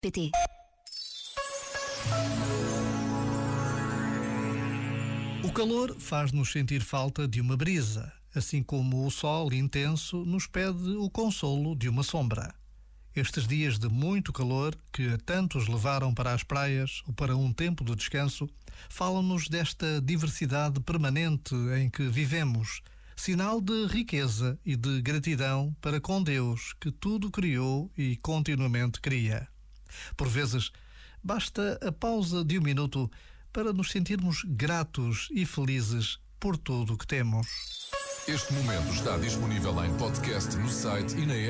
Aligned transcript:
pt 0.00 0.30
O 5.44 5.52
calor 5.52 5.94
faz-nos 5.98 6.50
sentir 6.50 6.80
falta 6.80 7.28
de 7.28 7.38
uma 7.38 7.54
brisa, 7.54 8.10
assim 8.34 8.62
como 8.62 9.06
o 9.06 9.10
sol 9.10 9.52
intenso 9.52 10.24
nos 10.24 10.46
pede 10.46 10.96
o 10.96 11.10
consolo 11.10 11.76
de 11.76 11.86
uma 11.86 12.02
sombra. 12.02 12.54
Estes 13.14 13.46
dias 13.46 13.78
de 13.78 13.88
muito 13.88 14.32
calor, 14.32 14.74
que 14.90 15.06
a 15.08 15.18
tantos 15.18 15.68
levaram 15.68 16.14
para 16.14 16.32
as 16.32 16.42
praias 16.42 17.02
ou 17.06 17.12
para 17.12 17.36
um 17.36 17.52
tempo 17.52 17.84
de 17.84 17.94
descanso, 17.94 18.48
falam-nos 18.88 19.48
desta 19.48 20.00
diversidade 20.00 20.80
permanente 20.80 21.54
em 21.78 21.90
que 21.90 22.04
vivemos, 22.04 22.80
sinal 23.16 23.60
de 23.60 23.86
riqueza 23.86 24.58
e 24.64 24.76
de 24.76 25.02
gratidão 25.02 25.76
para 25.78 26.00
com 26.00 26.22
Deus, 26.22 26.74
que 26.80 26.90
tudo 26.90 27.30
criou 27.30 27.90
e 27.98 28.16
continuamente 28.16 28.98
cria. 28.98 29.46
Por 30.16 30.28
vezes, 30.28 30.70
basta 31.22 31.78
a 31.82 31.92
pausa 31.92 32.44
de 32.44 32.58
um 32.58 32.62
minuto 32.62 33.10
para 33.52 33.72
nos 33.72 33.90
sentirmos 33.90 34.42
gratos 34.46 35.28
e 35.32 35.44
felizes 35.44 36.18
por 36.38 36.56
tudo 36.56 36.94
o 36.94 36.98
que 36.98 37.06
temos. 37.06 37.46
Este 38.28 38.52
momento 38.52 38.92
está 38.92 39.16
disponível 39.18 39.84
em 39.84 39.92
podcast 39.96 40.56
no 40.56 40.68
site 40.68 41.16
e 41.16 41.26
na 41.26 41.34
app. 41.34 41.48